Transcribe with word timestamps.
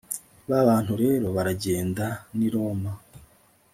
ba 0.49 0.59
bantu 0.67 0.93
rero 1.03 1.25
baragenda 1.37 2.05
n'i 2.37 2.47
roma 2.53 2.93